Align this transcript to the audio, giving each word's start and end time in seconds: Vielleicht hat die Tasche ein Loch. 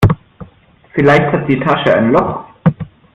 Vielleicht 0.95 1.31
hat 1.31 1.47
die 1.47 1.59
Tasche 1.59 1.93
ein 1.95 2.11
Loch. 2.11 2.45